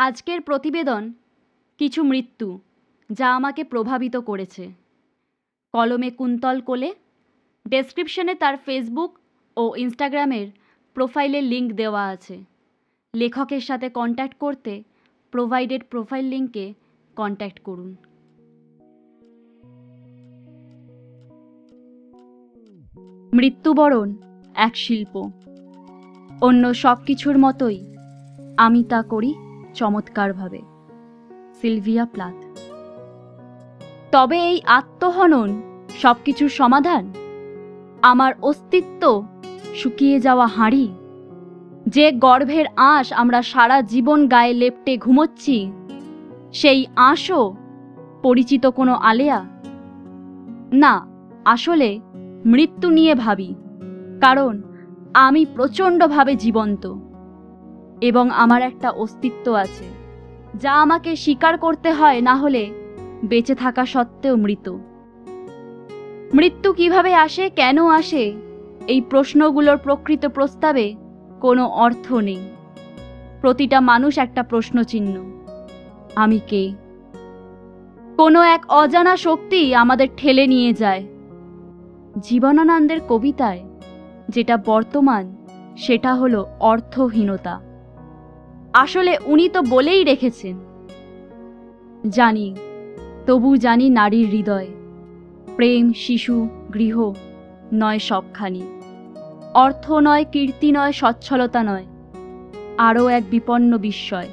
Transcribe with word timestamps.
আজকের 0.00 0.40
প্রতিবেদন 0.40 1.12
কিছু 1.78 2.02
মৃত্যু 2.02 2.58
যা 3.12 3.36
আমাকে 3.36 3.64
প্রভাবিত 3.64 4.16
করেছে। 4.16 4.72
কলমে 5.72 6.10
কুন্তল 6.10 6.60
কোলে 6.60 6.94
ডেসক্রিপশনে 7.68 8.34
তার 8.34 8.56
ফেসবুক 8.56 9.18
ও 9.56 9.76
ইনস্টাগ্রামের 9.76 10.46
প্রোফাইলের 10.94 11.44
লিংক 11.44 11.72
দেওয়া 11.72 12.06
আছে। 12.06 12.44
লেখকের 13.16 13.60
সাথে 13.60 13.88
কন্ট্যাক্ট 13.90 14.38
করতে 14.38 14.82
প্রোভাইডেড 15.30 15.82
প্রোফাইল 15.90 16.24
লিঙ্কে 16.24 16.74
কন্ট্যাক্ট 17.16 17.60
করুন। 17.60 17.96
মৃত্যুবরণ 23.32 24.14
এক 24.54 24.76
শিল্প। 24.76 25.30
অন্য 26.40 26.74
সব 26.74 26.96
কিছুর 27.06 27.38
মতোই 27.38 27.96
আমি 28.56 28.84
তা 28.84 29.02
করি। 29.02 29.34
চমৎকারভাবে। 29.74 30.60
সিলভিয়া 31.60 32.04
প্লাথ 32.04 32.34
তবে 34.12 34.38
এই 34.38 34.60
আত্মহনন 34.66 35.62
সব 35.98 36.16
কিছুর 36.24 36.48
সমাধান? 36.48 37.12
আমার 38.02 38.32
অস্তিত্ব 38.42 39.24
শুকিয়ে 39.74 40.20
যাওয়া 40.20 40.46
হাঁড়ি? 40.46 40.88
যে 41.86 42.12
গর্ভের 42.12 42.66
আঁশ 42.76 43.12
আমরা 43.12 43.42
সারা 43.42 43.82
জীবন 43.82 44.28
গায়ে 44.28 44.54
লেপটে 44.54 44.96
ঘুমোচ্ছি, 44.96 45.72
সেই 46.52 46.86
আঁশও 46.96 47.54
পরিচিত 48.22 48.66
কোনো 48.66 48.94
আলেয়া? 48.94 49.44
না, 50.72 51.06
আসলে 51.44 52.00
মৃত্যু 52.46 52.90
নিয়ে 52.90 53.14
ভাবি, 53.14 53.54
কারণ 54.20 54.62
আমি 55.14 55.46
প্রচণ্ডভাবে 55.54 56.34
জীবন্ত। 56.34 56.96
এবং 58.00 58.30
আমার 58.30 58.62
একটা 58.62 58.90
অস্তিত্ব 58.90 59.52
আছে, 59.52 59.84
যা 60.54 60.72
আমাকে 60.74 61.16
স্বীকার 61.16 61.58
করতে 61.58 61.92
হয় 61.92 62.20
না 62.20 62.36
হলে 62.36 62.70
বেঁচে 63.24 63.54
থাকা 63.54 63.86
সত্ত্বেও 63.86 64.36
মৃত। 64.36 64.76
মৃত্যু 66.34 66.72
কীভাবে 66.72 67.14
আসে, 67.14 67.50
কেন 67.50 67.86
আসে, 67.86 68.34
এই 68.86 69.00
প্রশ্নগুলোর 69.00 69.76
প্রকৃত 69.76 70.26
প্রস্তাবে 70.26 70.94
কোনো 71.40 71.66
অর্থ 71.66 72.12
নেই। 72.12 72.40
প্রতিটা 73.40 73.80
মানুষ 73.80 74.18
একটা 74.18 74.42
প্রশ্নচিহ্ন, 74.42 75.14
আমি 76.14 76.40
কে? 76.46 76.72
কোনো 78.16 78.42
এক 78.42 78.62
অজানা 78.68 79.16
শক্তি 79.16 79.74
আমাদের 79.74 80.08
ঠেলে 80.16 80.46
নিয়ে 80.46 80.72
যায়। 80.72 81.06
জীবনানন্দের 82.20 83.00
কবিতায় 83.08 83.62
যেটা 84.28 84.56
বর্তমান, 84.56 85.36
সেটা 85.76 86.14
হলো 86.14 86.46
অর্থহীনতা। 86.60 87.69
আসলে 88.72 89.18
উনি 89.26 89.48
তো 89.48 89.62
বলেই 89.62 90.04
রেখেছেন। 90.04 90.58
জানি, 92.08 92.56
তবু 93.26 93.56
জানি 93.56 93.90
নারীর 93.90 94.28
হৃদয়। 94.28 94.66
প্রেম, 95.56 95.92
শিশু, 95.92 96.48
গৃহ, 96.74 97.12
নয় 97.72 97.98
সবখানি। 97.98 98.62
অর্থ 99.54 99.92
নয়, 99.92 100.24
কীর্তি 100.32 100.72
নয়, 100.72 100.92
সচ্ছলতা 100.92 101.62
নয়। 101.62 101.84
আরও 102.78 103.08
এক 103.08 103.22
বিপন্ন 103.30 103.78
বিস্ময়। 103.78 104.28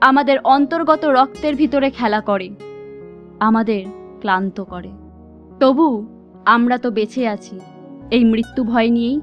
আমাদের 0.00 0.38
অন্তর্গত 0.44 1.04
রক্তের 1.04 1.54
ভিতরে 1.54 1.90
খেলা 1.90 2.20
করে। 2.20 2.50
আমাদের 3.40 3.84
ক্লান্ত 4.20 4.60
করে। 4.60 4.90
তবু 5.60 6.06
আমরা 6.44 6.78
তো 6.78 6.90
বেঁচে 6.90 7.28
আছি, 7.28 7.60
এই 8.10 8.24
মৃত্যু 8.24 8.64
ভয় 8.64 8.90
নিয়েই। 8.90 9.20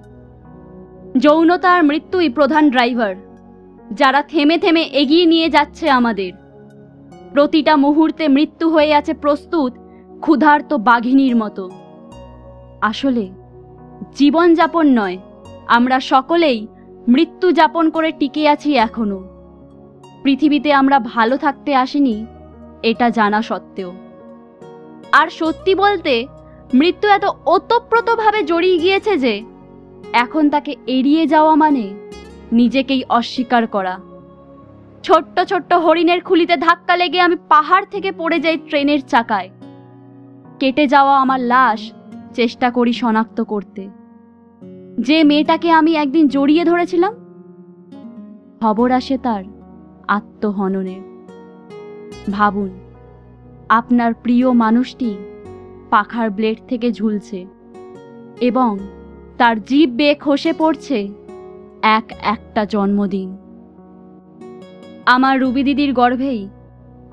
যৌনতা 1.18 1.74
আর 1.74 1.84
মৃত্যুই 1.84 2.30
প্রধান 2.30 2.70
ড্রাইভার। 2.70 3.16
যারা 3.94 4.22
থেমে 4.22 4.58
থেমে 4.58 4.81
এগিয়ে 4.81 5.25
নিয়ে 5.25 5.50
যাচ্ছে 5.50 5.89
আমাদের। 5.89 6.31
প্রতিটা 7.34 7.75
মুহূর্তে 7.75 8.28
মৃত্যু 8.28 8.70
হয়ে 8.70 8.94
আছে 8.94 9.14
প্রস্তুত, 9.14 9.73
ক্ষুধার্ত 10.22 10.73
বাঘিনীর 10.73 11.36
মতো। 11.36 11.70
আসলে, 12.81 13.30
জীবনযাপন 14.16 14.88
নয়, 14.88 15.18
আমরা 15.68 16.00
সকলেই 16.00 16.68
মৃত্যু 17.07 17.51
যাপন 17.51 17.90
করে 17.90 18.12
টিকে 18.12 18.50
আছি 18.50 18.75
এখনও। 18.75 19.24
পৃথিবীতে 20.24 20.74
আমরা 20.74 21.00
ভালো 21.00 21.38
থাকতে 21.38 21.75
আসিনি, 21.75 22.25
এটা 22.84 23.09
জানা 23.09 23.41
সত্ত্বেও। 23.41 23.91
আর 25.12 25.28
সত্যি 25.30 25.75
বলতে, 25.75 26.28
মৃত্যু 26.74 27.07
এত 27.09 27.25
ওতপ্রোতভাবে 27.46 28.44
জড়িয়ে 28.44 28.78
গিয়েছে 28.78 29.18
যে, 29.18 29.41
এখন 30.13 30.50
তাকে 30.50 30.75
এড়িয়ে 30.88 31.28
যাওয়া 31.28 31.56
মানে 31.56 31.94
নিজেকেই 32.51 33.03
অস্বীকার 33.09 33.67
করা। 33.67 34.00
ছোট্ট 35.03 35.39
ছোট্ট 35.39 35.73
হরিণের 35.73 36.22
খুলিতে 36.22 36.57
ধাক্কা 36.57 36.95
লেগে 36.95 37.19
আমি 37.19 37.35
পাহাড় 37.50 37.85
থেকে 37.91 38.12
পড়ে 38.12 38.39
যাই 38.39 38.57
ট্রেনের 38.57 39.01
চাকায়। 39.01 39.50
কেটে 40.59 40.88
যাওয়া 40.88 41.17
আমার 41.17 41.39
লাশ 41.39 41.91
চেষ্টা 42.34 42.72
করি 42.72 42.94
শনাক্ত 42.94 43.41
করতে। 43.41 43.89
যে 45.00 45.23
মেয়েটাকে 45.23 45.72
আমি 45.72 45.95
একদিন 45.95 46.28
জড়িয়ে 46.28 46.63
ধরেছিলাম, 46.66 47.13
খবর 48.62 48.91
আসে 48.91 49.18
তার 49.18 49.44
আত্মহননের 50.07 51.01
ভাবুন, 52.31 52.69
আপনার 53.69 54.13
প্রিয় 54.13 54.51
মানুষটি 54.51 55.18
পাখার 55.89 56.29
ব্লেড 56.29 56.57
থেকে 56.68 56.91
ঝুলছে 56.91 57.45
এবং 58.41 58.79
তার 59.38 59.63
জীব 59.63 59.89
বেয়ে 59.89 60.16
খসে 60.16 60.53
পড়ছে 60.53 60.97
এক 61.81 62.03
একটা 62.22 62.66
জন্মদিন। 62.66 63.38
আমার 65.06 65.40
রুবি 65.40 65.64
দিদির 65.64 65.94
গর্ভেই 65.94 66.50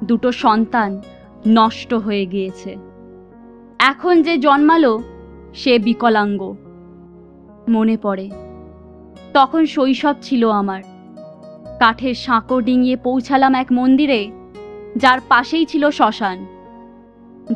দুটো 0.05 0.33
সন্তান 0.33 1.01
নষ্ট 1.47 1.95
হয়ে 1.95 2.27
গিয়েছে। 2.27 2.77
এখন 3.79 4.23
যে 4.23 4.39
জন্মালো, 4.39 5.03
সে 5.55 5.79
বিকলাঙ্গ। 5.79 6.57
মনে 7.69 7.97
পড়ে, 7.97 8.31
তখন 9.35 9.67
শৈশব 9.67 10.15
ছিল 10.23 10.51
আমার। 10.51 10.83
কাঠের 11.79 12.15
সাঁকো 12.15 12.61
ডিঙিয়ে 12.61 12.97
পৌঁছালাম 12.97 13.55
এক 13.55 13.67
মন্দিরে, 13.73 14.31
যার 14.97 15.19
পাশেই 15.29 15.67
ছিল 15.67 15.91
শ্মশান। 15.91 16.47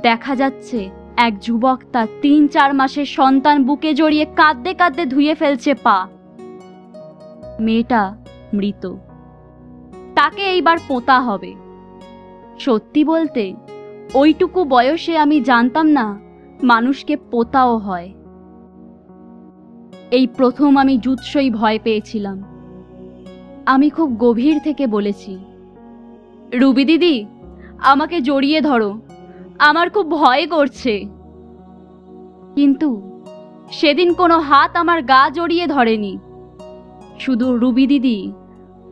দেখা 0.02 0.36
যাচ্ছে, 0.36 0.90
এক 1.16 1.40
যুবক 1.40 1.82
তার 1.92 2.06
তিন 2.22 2.48
চার 2.48 2.74
মাসের 2.74 3.06
সন্তান 3.06 3.64
বুকে 3.64 3.94
জড়িয়ে 3.94 4.26
কাঁদতে 4.36 4.74
কাঁদতে 4.74 5.06
ধুয়ে 5.06 5.34
ফেলছে 5.34 5.74
পা। 5.74 6.08
মেয়েটা 7.60 8.16
মৃত। 8.54 8.94
তাকে 10.14 10.42
এইবার 10.42 10.76
পোতা 10.88 11.20
হবে। 11.20 11.54
সত্যি 12.58 13.04
বলতে, 13.04 13.54
ওইটুকু 14.14 14.64
বয়সে 14.64 15.18
আমি 15.18 15.40
জানতাম 15.40 15.86
না 15.86 16.20
মানুষকে 16.62 17.16
পোতাও 17.16 17.78
হয়। 17.78 18.12
এই 20.10 20.26
প্রথম 20.26 20.76
আমি 20.76 20.98
জুৎসই 20.98 21.50
ভয় 21.50 21.78
পেয়েছিলাম। 21.82 22.44
আমি 23.66 23.90
খুব 23.90 24.16
গভীর 24.18 24.60
থেকে 24.64 24.86
বলেছি, 24.86 25.38
রুবি 26.54 26.84
দিদি, 26.84 27.26
আমাকে 27.82 28.20
জড়িয়ে 28.20 28.60
ধরো। 28.60 29.00
আমার 29.58 29.90
খুব 29.90 30.10
ভয় 30.10 30.46
করছে। 30.46 31.04
কিন্তু 32.54 33.02
সেদিন 33.70 34.12
কোনো 34.12 34.38
হাত 34.38 34.76
আমার 34.76 35.02
গা 35.02 35.30
জড়িয়ে 35.30 35.66
ধরেনি। 35.66 36.18
শুধু 37.18 37.56
রুবি 37.56 37.86
দিদি 37.86 38.32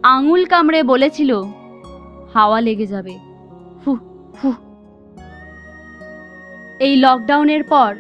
আঙুল 0.05 0.45
কামড়ে 0.45 0.83
বলেছিল, 0.83 1.43
হাওয়া 2.35 2.61
লেগে 2.61 2.87
যাবে। 2.87 3.19
ফু 3.85 3.99
ফু 4.35 4.53
এই 6.81 6.97
লকডাউনের 6.97 7.65
পর 7.65 7.95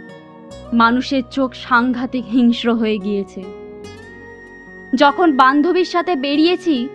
মানুষের 0.72 1.22
চোখ 1.30 1.54
সাংঘাতিক 1.54 2.24
হিংস্র 2.24 2.74
হয়ে 2.74 2.98
গিয়েছে। 2.98 3.42
যখন 4.96 5.36
বান্ধবীর 5.36 5.84
সাথে 5.84 6.16
বেরিয়েছি, 6.16 6.88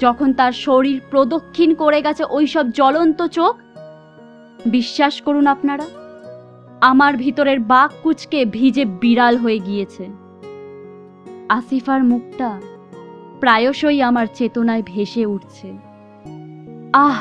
যখন 0.00 0.32
তার 0.32 0.52
শরীর 0.52 1.00
প্রদক্ষিণ 1.10 1.74
করে 1.74 2.02
গেছে 2.02 2.24
ওইসব 2.24 2.70
জ্বলন্ত 2.70 3.26
চোখ, 3.26 3.62
বিশ্বাস 4.66 5.20
করুন 5.20 5.46
আপনারা, 5.46 5.86
আমার 6.80 7.16
ভিতরের 7.16 7.60
বাঘ 7.60 7.90
কুচকে 8.02 8.44
ভিজে 8.44 8.84
বিড়াল 8.84 9.36
হয়ে 9.36 9.58
গিয়েছে। 9.58 10.21
আসিফার 11.48 12.04
মুখটা 12.04 12.60
প্রায়শই 13.40 14.02
আমার 14.02 14.26
চেতনায় 14.34 14.82
ভেসে 14.86 15.26
উঠছে। 15.26 15.72
আহ, 16.92 17.16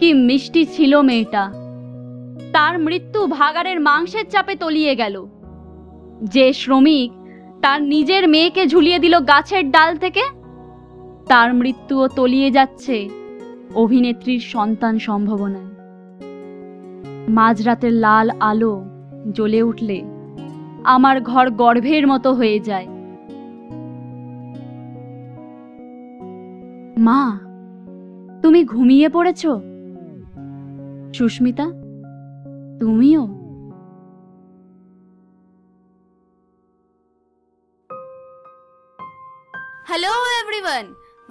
কি 0.00 0.14
মিষ্টি 0.14 0.64
ছিল 0.64 1.02
মেয়েটা। 1.02 1.52
তার 2.52 2.78
মৃত্যু 2.78 3.26
ভাগাড়ের 3.26 3.80
মাংসের 3.80 4.24
চাপে 4.30 4.54
তলিয়ে 4.54 4.96
গেল। 4.96 5.26
যে 6.22 6.52
শ্রমিক 6.52 7.12
তার 7.62 7.82
নিজের 7.82 8.28
মেয়েকে 8.28 8.66
ঝুলিয়ে 8.66 8.98
দিল 8.98 9.18
গাছের 9.18 9.70
ডাল 9.70 9.96
থেকে, 9.96 10.22
তার 11.28 11.54
মৃত্যুও 11.54 12.08
তলিয়ে 12.08 12.50
যাচ্ছে 12.50 13.08
অভিনেত্রীর 13.74 14.40
সন্তান 14.40 14.98
সম্ভাবনায়। 14.98 15.66
মাঝরাতের 17.28 17.92
লাল 17.92 18.30
আলো 18.40 18.84
জ্বলে 19.32 19.62
উঠলে 19.62 20.02
আমার 20.84 21.20
ঘর 21.20 21.50
গর্ভের 21.50 22.06
মতো 22.06 22.32
হয়ে 22.32 22.60
যায়। 22.60 22.95
মা 27.07 27.21
তুমি 28.43 28.61
ঘুমিয়ে 28.73 29.07
পড়েছ 29.15 29.41
সুস্মিতা 31.17 31.65
তুমিও 32.81 33.23
Hello 39.91 40.13
everyone! 40.41 40.87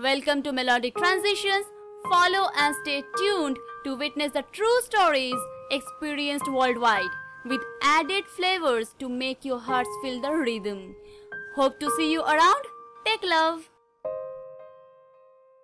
Welcome 0.08 0.40
to 0.42 0.50
Melodic 0.52 0.94
Transitions. 1.02 1.66
Follow 2.10 2.44
and 2.62 2.72
stay 2.80 3.02
tuned 3.18 3.56
to 3.84 3.90
witness 3.96 4.32
the 4.32 4.44
true 4.56 4.78
stories 4.88 5.40
experienced 5.70 6.48
worldwide 6.58 7.14
with 7.44 7.62
added 7.82 8.24
flavors 8.26 8.94
to 8.98 9.08
make 9.08 9.44
your 9.44 9.60
hearts 9.60 9.94
feel 10.02 10.20
the 10.20 10.32
rhythm. 10.32 10.80
Hope 11.56 11.78
to 11.80 11.90
see 11.96 12.12
you 12.12 12.22
around. 12.22 12.64
Take 13.06 13.22
love. 13.22 13.70